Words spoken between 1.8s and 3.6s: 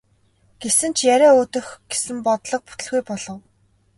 гэсэн оролдлого бүтэлгүй болов.